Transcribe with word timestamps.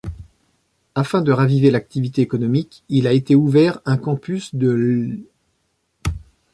Afin 0.95 1.21
de 1.21 1.31
raviver 1.31 1.69
l'activité 1.69 2.23
économique, 2.23 2.83
il 2.89 3.05
a 3.05 3.13
été 3.13 3.35
ouvert 3.35 3.81
un 3.85 3.97
campus 3.97 4.55
de 4.55 4.69
l'. 4.71 5.19